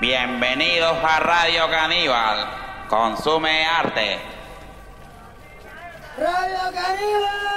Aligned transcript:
Bienvenidos 0.00 0.96
a 1.04 1.20
Radio 1.20 1.70
Caníbal. 1.70 2.48
Consume 2.88 3.64
arte. 3.64 4.18
Radio. 6.18 7.53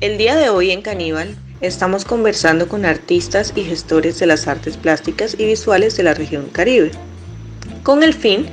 El 0.00 0.16
día 0.16 0.34
de 0.34 0.48
hoy 0.48 0.70
en 0.70 0.80
Caníbal 0.80 1.36
estamos 1.60 2.06
conversando 2.06 2.68
con 2.68 2.86
artistas 2.86 3.52
y 3.54 3.64
gestores 3.64 4.18
de 4.18 4.24
las 4.24 4.48
artes 4.48 4.78
plásticas 4.78 5.36
y 5.36 5.44
visuales 5.44 5.94
de 5.98 6.02
la 6.02 6.14
región 6.14 6.46
Caribe, 6.46 6.90
con 7.82 8.02
el 8.02 8.14
fin 8.14 8.46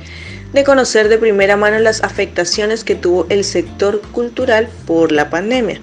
de 0.52 0.62
conocer 0.62 1.08
de 1.08 1.16
primera 1.16 1.56
mano 1.56 1.78
las 1.78 2.04
afectaciones 2.04 2.84
que 2.84 2.96
tuvo 2.96 3.26
el 3.30 3.44
sector 3.44 4.02
cultural 4.12 4.68
por 4.86 5.10
la 5.10 5.30
pandemia. 5.30 5.80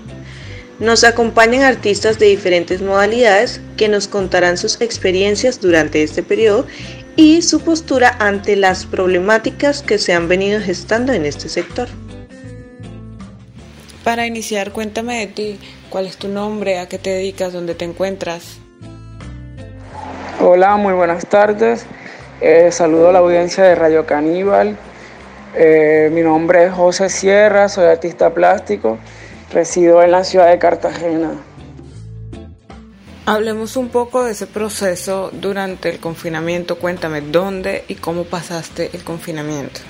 Nos 0.77 1.03
acompañan 1.03 1.63
artistas 1.63 2.19
de 2.19 2.27
diferentes 2.27 2.83
modalidades 2.83 3.59
que 3.75 3.89
nos 3.89 4.07
contarán 4.07 4.59
sus 4.59 4.79
experiencias 4.81 5.59
durante 5.59 6.03
este 6.03 6.21
periodo 6.21 6.67
y 7.15 7.41
su 7.41 7.59
postura 7.59 8.15
ante 8.19 8.55
las 8.55 8.85
problemáticas 8.85 9.81
que 9.81 9.97
se 9.97 10.13
han 10.13 10.27
venido 10.27 10.61
gestando 10.61 11.11
en 11.11 11.25
este 11.25 11.49
sector. 11.49 11.89
Para 14.05 14.27
iniciar, 14.27 14.71
cuéntame 14.71 15.17
de 15.17 15.25
ti, 15.25 15.59
cuál 15.89 16.05
es 16.05 16.17
tu 16.17 16.27
nombre, 16.27 16.77
a 16.77 16.87
qué 16.87 16.99
te 16.99 17.09
dedicas, 17.09 17.53
dónde 17.53 17.73
te 17.73 17.85
encuentras. 17.85 18.59
Hola, 20.39 20.75
muy 20.75 20.93
buenas 20.93 21.25
tardes. 21.25 21.87
Eh, 22.39 22.71
saludo 22.71 23.09
a 23.09 23.13
la 23.13 23.17
audiencia 23.17 23.63
de 23.63 23.73
Radio 23.73 24.05
Caníbal. 24.05 24.77
Eh, 25.55 26.11
mi 26.13 26.21
nombre 26.21 26.65
es 26.65 26.73
José 26.73 27.09
Sierra, 27.09 27.67
soy 27.67 27.85
artista 27.85 28.31
plástico, 28.31 28.99
resido 29.51 30.03
en 30.03 30.11
la 30.11 30.23
ciudad 30.23 30.51
de 30.51 30.59
Cartagena. 30.59 31.31
Hablemos 33.25 33.75
un 33.75 33.89
poco 33.89 34.23
de 34.23 34.33
ese 34.33 34.45
proceso 34.45 35.31
durante 35.33 35.89
el 35.89 35.99
confinamiento. 35.99 36.77
Cuéntame 36.77 37.21
dónde 37.21 37.85
y 37.87 37.95
cómo 37.95 38.25
pasaste 38.25 38.91
el 38.93 39.03
confinamiento. 39.03 39.81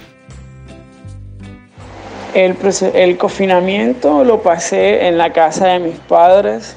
El, 2.35 2.57
el 2.93 3.17
confinamiento 3.17 4.25
lo 4.25 4.41
pasé 4.41 5.07
en 5.07 5.17
la 5.17 5.31
casa 5.31 5.67
de 5.67 5.79
mis 5.79 5.95
padres, 5.99 6.75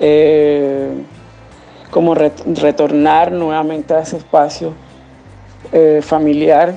eh, 0.00 0.88
como 1.90 2.14
re- 2.14 2.32
retornar 2.46 3.32
nuevamente 3.32 3.92
a 3.92 4.00
ese 4.00 4.16
espacio 4.16 4.72
eh, 5.72 6.00
familiar. 6.02 6.72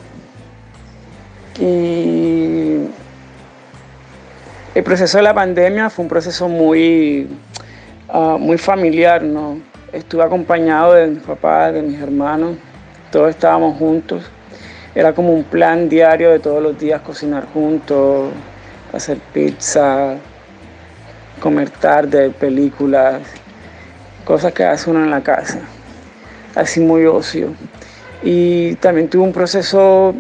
Y 1.57 2.79
el 4.75 4.83
proceso 4.83 5.17
de 5.17 5.23
la 5.23 5.33
pandemia 5.33 5.89
fue 5.89 6.03
un 6.03 6.09
proceso 6.09 6.49
muy, 6.49 7.29
ah, 8.09 8.35
muy 8.37 8.57
familiar, 8.57 9.23
¿no? 9.23 9.57
Estuve 9.93 10.23
acompañado 10.23 10.95
de 10.95 11.07
mis 11.07 11.23
papás, 11.23 11.73
de 11.73 11.81
mis 11.81 11.99
hermanos, 12.01 12.57
todos 13.09 13.29
estábamos 13.29 13.77
juntos. 13.77 14.29
Era 14.99 15.13
como 15.13 15.31
un 15.31 15.45
plan 15.45 15.87
diario 15.87 16.29
de 16.31 16.39
todos 16.39 16.61
los 16.61 16.77
días 16.77 16.99
cocinar 16.99 17.45
juntos, 17.53 18.33
hacer 18.91 19.17
pizza, 19.31 20.17
comer 21.39 21.69
tarde, 21.69 22.31
películas, 22.31 23.21
cosas 24.25 24.51
que 24.51 24.65
hace 24.65 24.89
uno 24.89 25.01
en 25.01 25.09
la 25.09 25.21
casa, 25.21 25.61
así 26.53 26.81
muy 26.81 27.05
ocio. 27.05 27.53
Y 28.23 28.75
también 28.75 29.07
tuve 29.07 29.23
un 29.23 29.31
proceso 29.31 30.13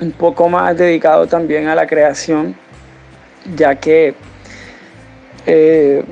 un 0.00 0.12
poco 0.12 0.48
más 0.48 0.78
dedicado 0.78 1.26
también 1.26 1.66
a 1.66 1.74
la 1.74 1.88
creación, 1.88 2.54
ya 3.56 3.74
que 3.74 4.14
eh, 5.44 6.04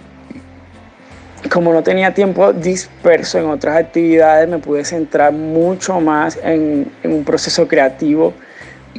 como 1.56 1.72
no 1.72 1.82
tenía 1.82 2.12
tiempo 2.12 2.52
disperso 2.52 3.38
en 3.38 3.46
otras 3.46 3.78
actividades, 3.78 4.46
me 4.46 4.58
pude 4.58 4.84
centrar 4.84 5.32
mucho 5.32 6.02
más 6.02 6.38
en, 6.42 6.92
un 7.02 7.24
proceso 7.24 7.66
creativo 7.66 8.34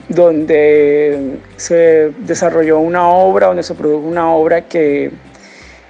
donde 0.09 1.37
se 1.55 2.11
desarrolló 2.17 2.79
una 2.79 3.09
obra, 3.09 3.45
donde 3.45 3.61
se 3.61 3.75
produjo 3.75 4.07
una 4.07 4.33
obra 4.33 4.61
que, 4.61 5.11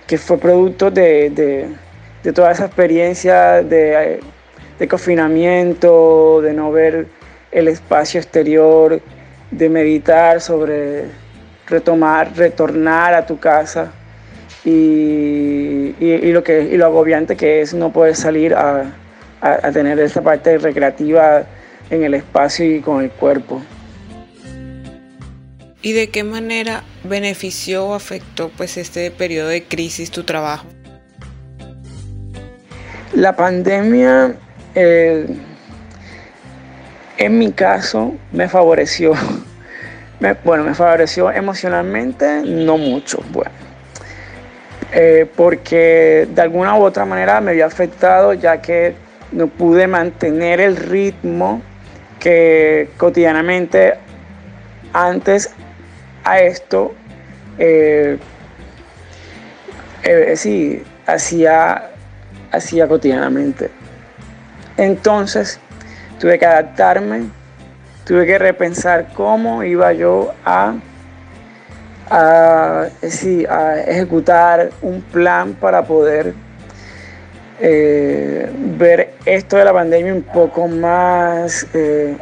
que 0.08 0.18
fue 0.18 0.38
producto 0.38 0.92
de, 0.92 1.30
de, 1.30 1.70
de 2.22 2.34
toda 2.34 2.52
esa 2.52 2.66
experiencia 2.66 3.64
de, 3.64 4.20
de 4.78 4.88
confinamiento, 4.90 6.42
de 6.42 6.52
no 6.52 6.70
ver 6.74 7.08
el 7.50 7.70
espacio 7.70 8.20
exterior, 8.20 9.00
de 9.52 9.70
meditar 9.70 10.42
sobre 10.42 11.06
retomar, 11.66 12.36
retornar 12.36 13.14
a 13.14 13.26
tu 13.26 13.40
casa 13.40 13.94
y, 14.68 15.96
y, 15.98 16.12
y 16.24 16.32
lo, 16.34 16.44
que, 16.44 16.64
y 16.64 16.76
lo 16.76 16.88
agobiante 16.88 17.38
que 17.38 17.62
es 17.62 17.74
no 17.74 17.94
poder 17.94 18.18
salir 18.18 18.54
a, 18.54 18.82
a, 19.40 19.50
a 19.68 19.72
tener 19.72 19.98
esta 19.98 20.22
parte 20.22 20.58
recreativa 20.58 21.46
en 21.90 22.04
el 22.04 22.14
espacio 22.14 22.76
y 22.76 22.82
con 22.82 23.02
el 23.02 23.10
cuerpo. 23.10 23.62
¿Y 25.82 25.94
de 25.94 26.10
qué 26.10 26.26
manera 26.26 26.84
benefició 27.06 27.86
o 27.86 27.94
afectó 27.94 28.52
pues 28.58 28.76
este 28.76 29.10
periodo 29.10 29.48
de 29.48 29.64
crisis 29.64 30.12
tu 30.12 30.24
trabajo? 30.24 30.66
La 33.14 33.38
pandemia, 33.38 34.36
eh, 34.76 35.28
en 37.18 37.40
mi 37.40 37.54
caso, 37.54 38.16
me 38.34 38.50
favoreció. 38.50 39.14
Me- 40.20 40.34
bueno, 40.44 40.64
me 40.64 40.74
favoreció 40.74 41.32
emocionalmente, 41.32 42.42
no 42.44 42.78
mucho, 42.78 43.24
bueno. 43.32 43.67
Eh, 44.94 45.30
porque 45.36 46.28
de 46.34 46.42
alguna 46.42 46.76
u 46.76 46.84
otra 46.84 47.04
manera 47.04 47.42
me 47.42 47.52
había 47.52 47.66
afectado 47.66 48.34
ya 48.34 48.62
que 48.62 48.96
no 49.34 49.48
pude 49.48 49.86
mantener 49.86 50.62
el 50.62 50.78
ritmo 50.78 51.62
que 52.20 52.90
cotidianamente 52.98 53.96
antes 54.94 55.52
a 56.24 56.40
esto 56.40 56.94
eh, 57.60 58.18
eh, 60.04 60.34
sí, 60.38 60.84
hacía, 61.06 61.90
hacía 62.52 62.88
cotidianamente. 62.88 63.70
Entonces 64.78 65.60
tuve 66.20 66.40
que 66.40 66.46
adaptarme, 66.46 67.24
tuve 68.06 68.26
que 68.26 68.38
repensar 68.38 69.08
cómo 69.14 69.64
iba 69.64 69.92
yo 69.94 70.34
a, 70.46 70.76
a, 72.10 72.88
eh, 73.02 73.10
sí, 73.10 73.46
a 73.46 73.80
ejecutar 73.82 74.70
un 74.82 75.02
plan 75.02 75.54
para 75.54 75.84
poder 75.84 76.34
eh, 77.60 78.52
ver 78.78 79.14
esto 79.26 79.58
de 79.58 79.66
la 79.66 79.74
pandemia 79.74 80.14
un 80.14 80.22
poco 80.22 80.68
más, 80.68 81.66
eh, 81.74 82.16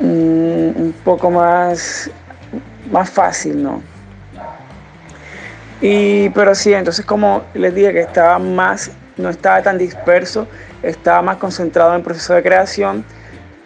un, 0.00 0.94
poco 1.04 1.30
más, 1.30 2.10
más 2.90 3.10
fácil, 3.10 3.62
¿no? 3.62 3.82
Y, 5.80 6.30
pero 6.30 6.54
sí, 6.54 6.72
entonces 6.72 7.04
como 7.04 7.42
les 7.52 7.74
dije 7.74 7.92
que 7.92 8.00
estaba 8.00 8.38
más, 8.38 8.90
no 9.16 9.28
estaba 9.28 9.62
tan 9.62 9.76
disperso, 9.76 10.46
estaba 10.82 11.20
más 11.20 11.36
concentrado 11.36 11.90
en 11.90 11.96
el 11.96 12.02
proceso 12.02 12.32
de 12.34 12.42
creación, 12.42 13.04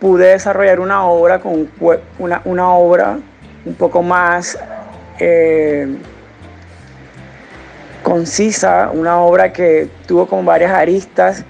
pude 0.00 0.28
desarrollar 0.28 0.80
una 0.80 1.04
obra 1.04 1.38
con 1.38 1.70
una, 2.18 2.40
una 2.44 2.70
obra 2.70 3.18
un 3.64 3.74
poco 3.74 4.02
más 4.02 4.58
eh, 5.20 5.86
concisa, 8.02 8.90
una 8.92 9.20
obra 9.20 9.52
que 9.52 9.88
tuvo 10.06 10.26
como 10.26 10.42
varias 10.42 10.72
aristas 10.72 11.44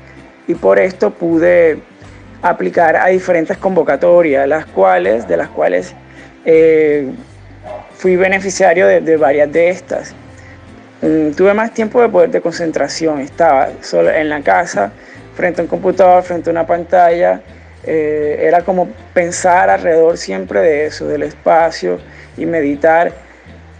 y 0.47 0.55
por 0.55 0.79
esto 0.79 1.11
pude 1.11 1.79
aplicar 2.43 2.97
a 2.97 3.07
diferentes 3.07 3.57
convocatorias, 3.57 4.47
las 4.49 4.67
cuales, 4.67 5.29
de 5.29 5.37
las 5.37 5.49
cuales 5.49 5.95
eh, 6.45 7.11
fui 7.95 8.17
beneficiario 8.17 8.87
de, 8.87 9.17
varias 9.17 9.53
de 9.53 9.71
estas. 9.71 10.15
Mm, 11.03 11.31
tuve 11.31 11.55
más 11.55 11.73
tiempo 11.73 12.03
de 12.03 12.09
poder 12.09 12.31
de 12.31 12.41
concentración, 12.41 13.21
estaba 13.21 13.69
solo 13.81 14.11
en 14.11 14.29
la 14.29 14.43
casa, 14.43 14.91
frente 15.35 15.61
a 15.61 15.65
un 15.65 15.69
computador, 15.69 16.23
frente 16.23 16.51
a 16.51 16.53
una 16.53 16.67
pantalla, 16.67 17.41
eh, 17.85 18.39
era 18.41 18.63
como 18.63 18.89
pensar 19.15 19.71
alrededor 19.71 20.19
siempre 20.19 20.61
de 20.61 20.87
eso, 20.87 21.07
del 21.07 21.23
espacio 21.23 21.99
y 22.37 22.45
meditar 22.45 23.13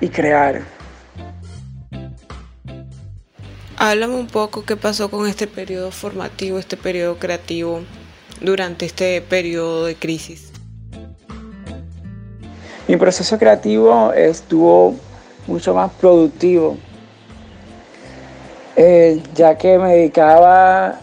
y 0.00 0.08
crear. 0.08 0.62
Háblame 3.76 4.14
un 4.14 4.26
poco 4.26 4.64
qué 4.64 4.76
pasó 4.76 5.11
con 5.11 5.26
este 5.26 5.47
periodo 5.47 5.91
formativo, 5.91 6.58
este 6.58 6.76
periodo 6.76 7.19
creativo 7.19 7.81
durante 8.41 8.87
este 8.87 9.23
periodo 9.23 9.87
de 9.87 9.94
crisis. 9.94 10.52
Mi 12.87 12.97
proceso 12.97 13.38
creativo 13.38 14.12
estuvo 14.12 14.97
mucho 15.47 15.75
más 15.75 15.91
productivo, 15.93 16.76
eh, 18.76 19.23
ya 19.35 19.56
que 19.56 19.79
me 19.79 19.94
dedicaba, 19.94 20.99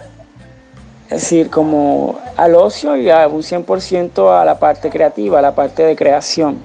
es 1.05 1.21
decir, 1.21 1.49
como 1.49 2.19
al 2.35 2.55
ocio 2.55 2.95
y 2.97 3.09
a 3.09 3.27
un 3.27 3.41
100% 3.41 4.39
a 4.39 4.45
la 4.45 4.59
parte 4.59 4.89
creativa, 4.89 5.39
a 5.39 5.41
la 5.41 5.55
parte 5.55 5.83
de 5.83 5.95
creación. 5.95 6.59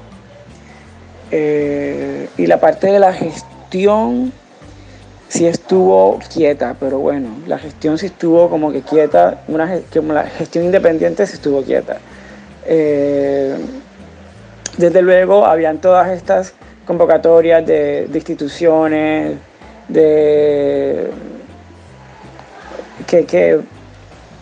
Eh, 1.30 2.01
y 2.36 2.46
la 2.46 2.60
parte 2.60 2.86
de 2.88 2.98
la 2.98 3.12
gestión 3.12 4.32
sí 5.28 5.46
estuvo 5.46 6.18
quieta, 6.32 6.76
pero 6.78 6.98
bueno, 6.98 7.30
la 7.46 7.58
gestión 7.58 7.96
sí 7.96 8.06
estuvo 8.06 8.50
como 8.50 8.70
que 8.70 8.82
quieta, 8.82 9.42
una, 9.48 9.80
como 9.92 10.12
la 10.12 10.24
gestión 10.24 10.64
independiente 10.64 11.26
sí 11.26 11.34
estuvo 11.34 11.62
quieta. 11.62 11.98
Eh, 12.66 13.56
desde 14.76 15.02
luego, 15.02 15.46
habían 15.46 15.78
todas 15.78 16.10
estas 16.10 16.54
convocatorias 16.86 17.64
de, 17.66 18.08
instituciones, 18.12 19.36
de, 19.88 21.08
que, 23.06 23.24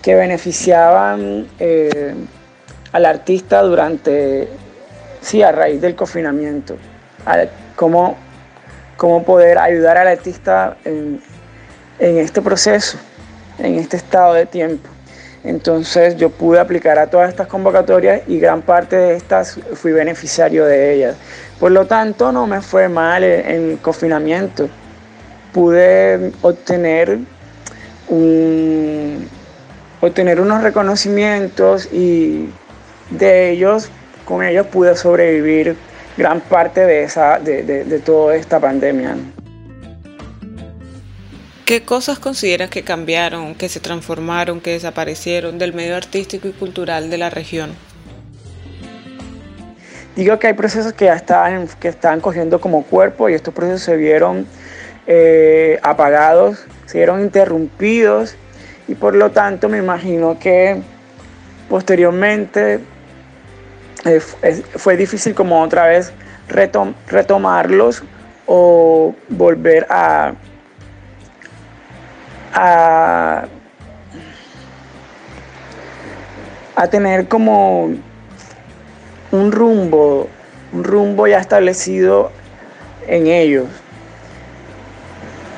que, 0.03 0.15
beneficiaban 0.15 1.47
eh, 1.59 2.15
al 2.93 3.07
artista 3.07 3.63
durante, 3.63 4.49
sí, 5.21 5.43
a 5.43 5.53
raíz 5.53 5.81
del 5.81 5.95
confinamiento, 5.95 6.77
cómo, 7.81 8.15
cómo 8.99 9.25
poder 9.25 9.57
ayudar 9.57 9.97
al 9.97 10.07
artista 10.07 10.77
en, 10.85 11.19
en 11.99 12.19
este 12.19 12.43
proceso, 12.43 12.99
en 13.59 13.77
este 13.77 13.97
estado 13.97 14.35
de 14.35 14.45
tiempo. 14.45 14.87
Entonces 15.45 16.15
yo 16.19 16.29
pude 16.29 16.61
aplicar 16.61 16.99
a 16.99 17.07
todas 17.07 17.31
estas 17.31 17.47
convocatorias 17.47 18.21
y 18.27 18.39
gran 18.39 18.61
parte 18.61 18.97
de 18.97 19.17
estas 19.17 19.59
fui 19.73 19.93
beneficiario 19.93 20.67
de 20.67 20.93
ellas. 20.93 21.17
Por 21.59 21.73
lo 21.73 21.87
tanto, 21.87 22.33
no 22.33 22.47
me 22.47 22.61
fue 22.61 22.91
mal 22.91 23.25
en 23.25 23.71
el 23.71 23.79
confinamiento. 23.79 24.69
Pude 25.55 26.33
obtener, 26.43 27.19
obtener 30.03 30.39
unos 30.39 30.63
reconocimientos 30.63 31.91
y 31.91 32.51
de 33.09 33.53
ellos, 33.53 33.89
con 34.27 34.45
ellos 34.45 34.67
pude 34.67 34.95
sobrevivir 34.97 35.79
gran 36.17 36.41
parte 36.41 36.87
de, 36.87 37.05
esa, 37.05 37.39
de, 37.39 37.63
de 37.63 37.99
toda 38.01 38.37
esta 38.37 38.61
pandemia. 38.61 39.17
¿Qué 41.71 41.83
cosas 41.83 42.19
consideras 42.19 42.69
que 42.69 42.83
cambiaron, 42.83 43.55
que 43.55 43.69
se 43.69 43.79
transformaron, 43.79 44.61
que 44.61 44.73
desaparecieron 44.73 45.57
del 45.57 45.73
medio 45.73 45.95
artístico 45.95 46.49
y 46.49 46.53
cultural 46.53 47.11
de 47.11 47.19
la 47.19 47.31
región? 47.31 47.71
Digo 50.17 50.37
que 50.41 50.49
hay 50.49 50.55
procesos 50.55 50.93
que 50.95 51.05
ya 51.05 51.15
están, 51.15 51.69
que 51.79 51.87
están 51.87 52.21
cogiendo 52.21 52.61
como 52.61 52.83
cuerpo 52.83 53.29
y 53.29 53.35
estos 53.35 53.55
procesos 53.55 53.83
se 53.83 53.97
vieron 53.97 54.47
eh, 55.07 55.79
apagados, 55.83 56.67
se 56.87 56.99
vieron 56.99 57.21
interrumpidos 57.21 58.35
y 58.89 58.97
por 58.97 59.15
lo 59.15 59.31
tanto 59.31 59.69
me 59.69 59.79
imagino 59.79 60.41
que 60.41 60.83
posteriormente 61.69 62.81
eh, 64.05 64.21
fue 64.77 64.97
difícil 64.97 65.35
como 65.35 65.63
otra 65.63 65.87
vez 65.87 66.13
retomarlos 66.49 68.03
o 68.47 69.15
volver 69.29 69.87
a 69.89 70.35
a, 72.55 73.47
tener 76.91 77.29
como 77.29 77.91
un 79.33 79.53
rumbo, 79.53 80.29
un 80.73 80.85
rumbo 80.85 81.27
ya 81.27 81.39
establecido 81.39 82.31
en 83.07 83.27
ellos. 83.27 83.67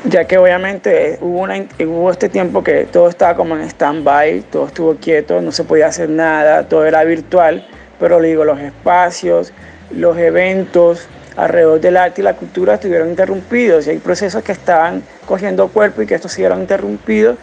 Ya 0.04 0.24
que 0.24 0.36
obviamente 0.36 1.18
hubo, 1.20 1.44
hubo 1.44 2.10
este 2.10 2.28
tiempo 2.28 2.64
que 2.64 2.86
todo 2.86 3.08
estaba 3.08 3.36
como 3.36 3.54
en 3.56 3.62
stand-by, 3.62 4.40
todo 4.50 4.66
estuvo 4.66 4.96
quieto, 4.96 5.40
no 5.40 5.52
se 5.52 5.62
podía 5.62 5.86
hacer 5.86 6.08
nada, 6.08 6.68
todo 6.68 6.84
era 6.84 7.04
virtual, 7.04 7.64
pero 8.02 8.20
digo, 8.20 8.44
los 8.44 8.58
espacios, 8.58 9.52
los 9.92 10.18
eventos, 10.18 11.06
alrededor 11.36 11.80
del 11.80 11.96
arte 11.96 12.20
y 12.20 12.24
la 12.24 12.34
cultura 12.34 12.74
estuvieron 12.74 13.10
interrumpidos 13.10 13.86
y 13.86 13.90
hay 13.90 13.98
procesos 13.98 14.42
que 14.42 14.50
estaban 14.50 15.04
cogiendo 15.24 15.68
cuerpo 15.68 16.02
y 16.02 16.06
que 16.08 16.16
estos 16.16 16.32
siguieron 16.32 16.62
interrumpidos 16.62 17.36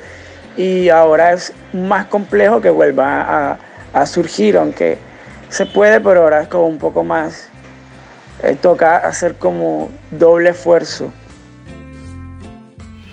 y 0.58 0.90
ahora 0.90 1.32
es 1.32 1.54
más 1.72 2.08
complejo 2.08 2.60
que 2.60 2.70
vuelva 2.70 3.58
a, 3.94 4.06
surgir, 4.06 4.58
aunque 4.58 4.98
se 5.48 5.66
puede, 5.66 6.02
pero 6.02 6.24
ahora 6.24 6.42
es 6.42 6.50
como 6.50 6.68
un 6.68 6.78
poco 6.78 7.06
más, 7.06 7.48
eh, 8.44 8.58
toca 8.62 8.98
hacer 8.98 9.36
como 9.36 9.90
doble 10.12 10.50
esfuerzo. 10.50 11.14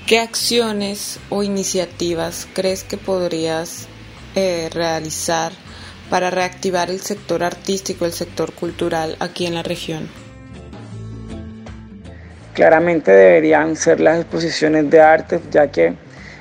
¿Qué 0.08 0.18
acciones 0.18 1.20
o 1.30 1.44
iniciativas 1.44 2.48
crees 2.54 2.82
que 2.82 2.96
podrías 2.96 3.86
eh, 4.34 4.68
realizar 4.72 5.52
para 6.10 6.30
reactivar 6.30 6.90
el 6.90 7.00
sector 7.00 7.42
artístico, 7.42 8.06
el 8.06 8.12
sector 8.12 8.52
cultural 8.52 9.16
aquí 9.20 9.46
en 9.46 9.54
la 9.54 9.62
región? 9.62 10.08
claramente 12.56 13.12
deberían 13.12 13.76
ser 13.76 14.00
las 14.00 14.18
exposiciones 14.18 14.88
de 14.88 14.98
arte, 14.98 15.40
ya 15.50 15.70
que 15.70 15.92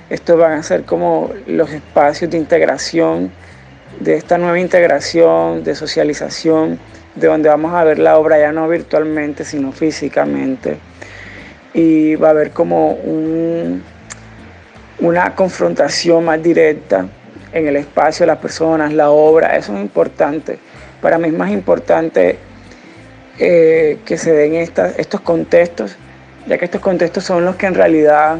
estos 0.09 0.39
van 0.39 0.53
a 0.53 0.63
ser 0.63 0.83
como 0.83 1.31
los 1.45 1.69
espacios 1.71 2.31
de 2.31 2.37
integración, 2.37 3.33
de 3.99 4.15
esta 4.15 4.37
nueva 4.37 4.57
integración, 4.57 5.65
de 5.65 5.75
socialización, 5.75 6.79
de 7.15 7.27
donde 7.27 7.49
vamos 7.49 7.73
a 7.73 7.83
ver 7.83 7.99
la 7.99 8.17
obra 8.17 8.39
ya 8.39 8.53
no 8.53 8.65
virtualmente, 8.69 9.43
sino 9.43 9.73
físicamente. 9.73 10.77
Y 11.73 12.15
va 12.15 12.29
a 12.29 12.31
haber 12.31 12.51
como 12.51 12.97
una 14.99 15.35
confrontación 15.35 16.23
más 16.23 16.41
directa 16.41 17.09
en 17.55 17.67
el 17.67 17.77
espacio, 17.77 18.25
las 18.27 18.37
personas, 18.37 18.93
la 18.93 19.09
obra, 19.09 19.55
eso 19.57 19.73
es 19.73 19.81
importante. 19.81 20.59
Para 21.01 21.17
mí 21.17 21.29
es 21.29 21.33
más 21.33 21.49
importante 21.49 22.37
eh, 23.39 23.97
que 24.05 24.17
se 24.17 24.31
den 24.31 24.53
estos 24.53 25.21
contextos 25.21 25.97
ya 26.47 26.57
que 26.57 26.65
estos 26.65 26.81
contextos 26.81 27.23
son 27.23 27.43
los 27.43 27.55
que 27.55 27.65
en 27.65 27.73
realidad 27.73 28.37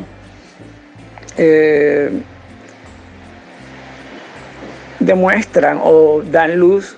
eh, 1.37 2.11
demuestran 4.99 5.79
o 5.81 6.21
dan 6.21 6.57
luz 6.59 6.95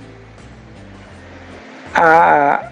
a, 1.96 2.72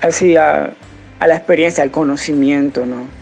así, 0.00 0.36
a, 0.36 0.72
a 1.18 1.26
la 1.26 1.36
experiencia, 1.36 1.82
al 1.82 1.90
conocimiento, 1.90 2.86
¿no? 2.86 3.21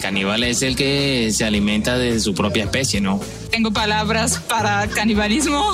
Caníbal 0.00 0.44
es 0.44 0.62
el 0.62 0.76
que 0.76 1.30
se 1.32 1.44
alimenta 1.44 1.98
de 1.98 2.20
su 2.20 2.34
propia 2.34 2.64
especie, 2.64 3.00
¿no? 3.00 3.20
Tengo 3.50 3.72
palabras 3.72 4.38
para 4.48 4.86
canibalismo. 4.88 5.72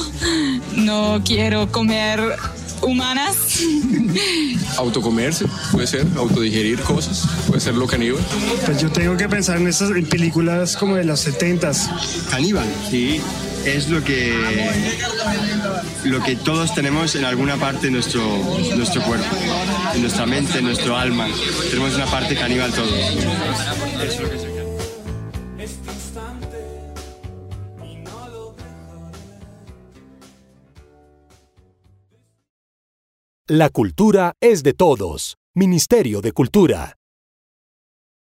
No 0.76 1.23
quiero 1.25 1.71
comer 1.71 2.21
humanas. 2.83 3.37
Autocomerse, 4.76 5.47
puede 5.73 5.87
ser, 5.87 6.07
autodigerir 6.16 6.81
cosas, 6.81 7.26
puede 7.47 7.61
ser 7.61 7.75
lo 7.75 7.87
caníbal. 7.87 8.23
Pues 8.64 8.81
yo 8.81 8.90
tengo 8.90 9.16
que 9.16 9.28
pensar 9.28 9.57
en 9.59 9.69
esas 9.69 9.90
películas 10.09 10.76
como 10.76 10.97
de 10.97 11.04
los 11.04 11.26
70s. 11.26 12.31
Caníbal, 12.31 12.66
sí, 12.90 13.21
es 13.66 13.88
lo 13.88 14.02
que 14.02 14.35
lo 16.04 16.23
que 16.23 16.37
todos 16.37 16.75
tenemos 16.75 17.14
en 17.14 17.25
alguna 17.25 17.56
parte 17.56 17.87
de 17.87 17.92
nuestro, 17.92 18.23
nuestro 18.76 19.02
cuerpo, 19.02 19.37
en 19.94 20.02
nuestra 20.02 20.26
mente, 20.26 20.59
en 20.59 20.64
nuestro 20.64 20.97
alma. 20.97 21.28
Tenemos 21.71 21.94
una 21.94 22.06
parte 22.06 22.35
caníbal 22.35 22.73
todos. 22.73 22.90
La 33.47 33.68
cultura 33.68 34.35
es 34.40 34.62
de 34.62 34.73
todos. 34.73 35.37
Ministerio 35.54 36.21
de 36.21 36.33
Cultura. 36.33 36.97